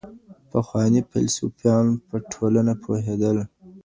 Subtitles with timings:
[0.49, 3.37] پخوانی فیلسوفان په ټولنه پوهیدل.